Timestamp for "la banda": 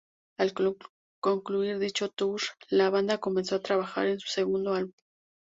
2.71-3.19